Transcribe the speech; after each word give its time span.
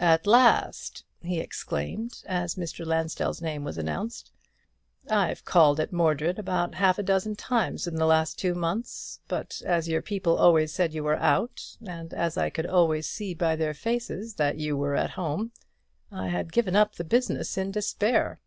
"At 0.00 0.26
last!" 0.26 1.04
he 1.20 1.40
exclaimed, 1.40 2.22
as 2.26 2.54
Mr. 2.54 2.86
Lansdell's 2.86 3.42
name 3.42 3.64
was 3.64 3.76
announced. 3.76 4.32
"I've 5.10 5.44
called 5.44 5.78
at 5.78 5.92
Mordred 5.92 6.38
about 6.38 6.76
half 6.76 6.98
a 6.98 7.02
dozen 7.02 7.36
times 7.36 7.84
within 7.84 7.98
the 7.98 8.06
last 8.06 8.38
two 8.38 8.54
months; 8.54 9.20
but 9.28 9.60
as 9.66 9.86
your 9.86 10.00
people 10.00 10.38
always 10.38 10.72
said 10.72 10.94
you 10.94 11.04
were 11.04 11.18
out, 11.18 11.76
and 11.86 12.14
as 12.14 12.38
I 12.38 12.48
could 12.48 12.64
always 12.64 13.06
see 13.06 13.34
by 13.34 13.56
their 13.56 13.74
faces 13.74 14.36
that 14.36 14.56
you 14.56 14.74
were 14.74 14.96
at 14.96 15.10
home, 15.20 15.52
I 16.10 16.28
have 16.28 16.50
given 16.50 16.74
up 16.74 16.94
the 16.94 17.04
business 17.04 17.58
in 17.58 17.70
despair." 17.70 18.40